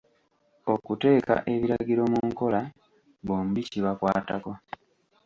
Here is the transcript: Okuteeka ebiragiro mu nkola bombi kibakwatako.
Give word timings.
Okuteeka 0.73 1.33
ebiragiro 1.53 2.03
mu 2.11 2.19
nkola 2.29 2.61
bombi 3.27 3.61
kibakwatako. 3.71 4.51